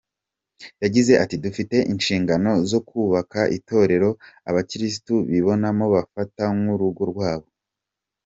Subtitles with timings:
[0.83, 4.09] Yagize ati “Dufite inshingano zo kubaka itorero
[4.49, 7.47] abakirisitu bibonamo bafata nk’urugo rwabo.